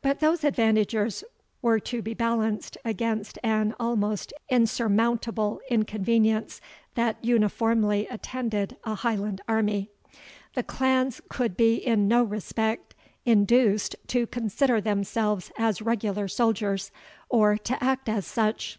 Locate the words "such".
18.26-18.78